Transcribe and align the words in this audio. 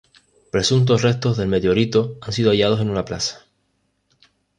Presuntos 0.51 1.03
restos 1.03 1.37
del 1.37 1.47
meteorito 1.47 2.17
han 2.23 2.33
sido 2.33 2.49
hallados 2.49 2.81
en 2.81 2.89
una 2.89 3.05
plaza. 3.05 3.45